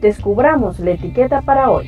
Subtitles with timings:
[0.00, 1.86] descubramos la etiqueta para hoy.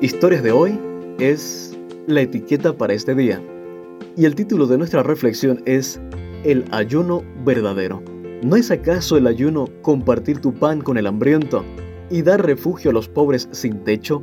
[0.00, 0.80] Historias de hoy
[1.18, 3.40] es la etiqueta para este día.
[4.16, 6.00] Y el título de nuestra reflexión es
[6.44, 8.02] El ayuno verdadero.
[8.42, 11.64] ¿No es acaso el ayuno compartir tu pan con el hambriento
[12.10, 14.20] y dar refugio a los pobres sin techo,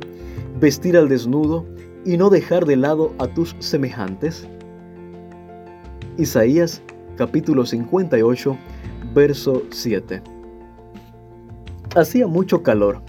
[0.60, 1.64] vestir al desnudo
[2.04, 4.46] y no dejar de lado a tus semejantes?
[6.18, 6.82] Isaías
[7.20, 8.56] capítulo 58,
[9.14, 10.22] verso 7.
[11.94, 13.02] Hacía mucho calor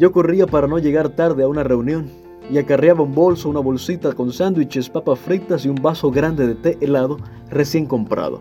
[0.00, 2.08] yo corría para no llegar tarde a una reunión
[2.50, 6.54] y acarreaba un bolso, una bolsita con sándwiches, papas fritas y un vaso grande de
[6.54, 7.18] té helado
[7.50, 8.40] recién comprado.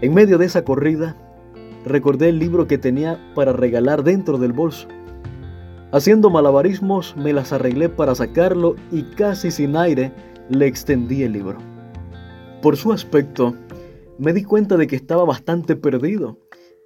[0.00, 1.14] En medio de esa corrida,
[1.84, 4.88] recordé el libro que tenía para regalar dentro del bolso.
[5.92, 10.10] Haciendo malabarismos, me las arreglé para sacarlo y casi sin aire
[10.48, 11.58] le extendí el libro.
[12.60, 13.54] Por su aspecto,
[14.18, 16.38] me di cuenta de que estaba bastante perdido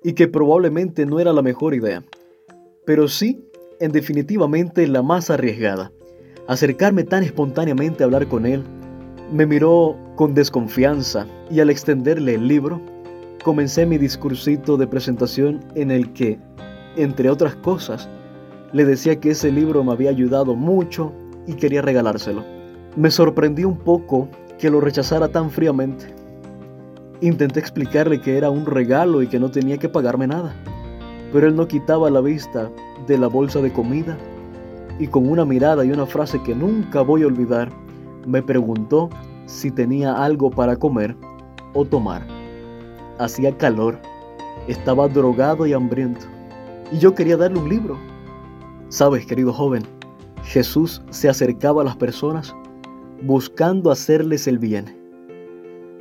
[0.03, 2.05] y que probablemente no era la mejor idea.
[2.85, 3.45] Pero sí
[3.81, 5.91] en definitivamente la más arriesgada.
[6.47, 8.63] Acercarme tan espontáneamente a hablar con él,
[9.33, 12.81] me miró con desconfianza y al extenderle el libro,
[13.43, 16.39] comencé mi discursito de presentación en el que,
[16.97, 18.09] entre otras cosas,
[18.73, 21.13] le decía que ese libro me había ayudado mucho
[21.47, 22.45] y quería regalárselo.
[22.97, 26.20] Me sorprendió un poco que lo rechazara tan fríamente.
[27.23, 30.55] Intenté explicarle que era un regalo y que no tenía que pagarme nada,
[31.33, 32.71] pero él no quitaba la vista
[33.07, 34.17] de la bolsa de comida
[34.99, 37.71] y con una mirada y una frase que nunca voy a olvidar,
[38.27, 39.11] me preguntó
[39.47, 41.17] si tenía algo para comer
[41.75, 42.27] o tomar.
[43.19, 43.99] Hacía calor,
[44.67, 46.27] estaba drogado y hambriento,
[46.93, 47.99] y yo quería darle un libro.
[48.89, 49.83] Sabes, querido joven,
[50.45, 52.55] Jesús se acercaba a las personas
[53.23, 55.00] buscando hacerles el bien.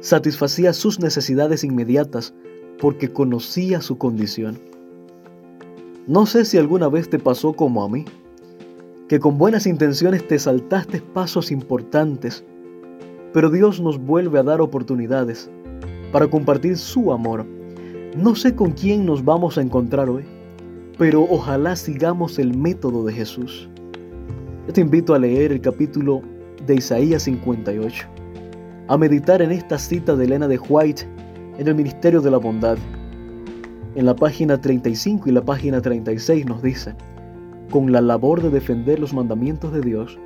[0.01, 2.33] Satisfacía sus necesidades inmediatas
[2.79, 4.57] porque conocía su condición.
[6.07, 8.05] No sé si alguna vez te pasó como a mí,
[9.09, 12.45] que con buenas intenciones te saltaste pasos importantes,
[13.33, 15.49] pero Dios nos vuelve a dar oportunidades
[16.13, 17.45] para compartir su amor.
[18.15, 20.23] No sé con quién nos vamos a encontrar hoy,
[20.97, 23.69] pero ojalá sigamos el método de Jesús.
[24.73, 26.21] Te invito a leer el capítulo
[26.65, 28.07] de Isaías 58,
[28.89, 31.03] a meditar en esta cita de Elena de White
[31.59, 32.75] en el Ministerio de la Bondad
[33.94, 36.95] en la página 35 y la página 36 nos dice,
[37.69, 40.17] con la labor de defender los mandamientos de Dios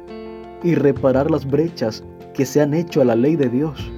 [0.64, 3.92] y reparar las brechas que se han hecho a la ley de Dios,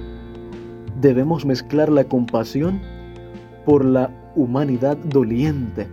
[1.00, 2.80] debemos mezclar la compasión
[3.64, 5.86] por la humanidad doliente.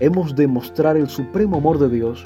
[0.00, 2.24] Hemos de mostrar el supremo amor de Dios.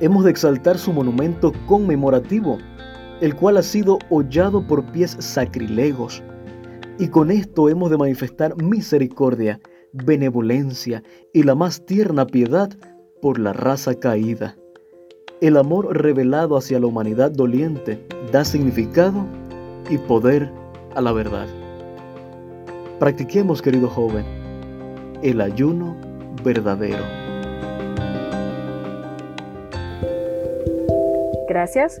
[0.00, 2.58] Hemos de exaltar su monumento conmemorativo,
[3.20, 6.22] el cual ha sido hollado por pies sacrilegos.
[6.98, 9.60] Y con esto hemos de manifestar misericordia
[9.92, 12.70] benevolencia y la más tierna piedad
[13.20, 14.56] por la raza caída.
[15.40, 19.26] El amor revelado hacia la humanidad doliente da significado
[19.88, 20.50] y poder
[20.94, 21.48] a la verdad.
[22.98, 24.24] Practiquemos, querido joven,
[25.22, 25.96] el ayuno
[26.44, 27.02] verdadero.
[31.48, 32.00] Gracias